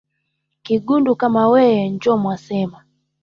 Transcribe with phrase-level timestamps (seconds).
[0.65, 2.79] Kagunduu kama weye njo mwasema.